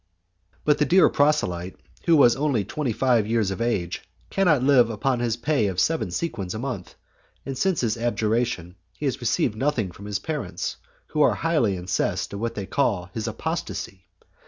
But 0.65 0.79
the 0.79 0.85
dear 0.85 1.09
proselyte, 1.09 1.75
who 2.05 2.23
is 2.23 2.35
only 2.35 2.65
twenty 2.65 2.91
five 2.91 3.27
years 3.27 3.51
of 3.51 3.61
age, 3.61 4.01
cannot 4.31 4.63
live 4.63 4.89
upon 4.89 5.19
his 5.19 5.37
pay 5.37 5.67
of 5.67 5.79
seven 5.79 6.09
sequins 6.09 6.55
a 6.55 6.57
month, 6.57 6.95
and 7.45 7.55
since 7.55 7.81
his 7.81 7.97
abjuration 7.97 8.77
he 8.93 9.05
has 9.05 9.21
received 9.21 9.55
nothing 9.55 9.91
from 9.91 10.05
his 10.07 10.17
parents, 10.17 10.77
who 11.09 11.21
are 11.21 11.35
highly 11.35 11.77
incensed 11.77 12.33
at 12.33 12.39
what 12.39 12.55
they 12.55 12.65
call 12.65 13.11
his 13.13 13.27
apostacy. 13.27 14.07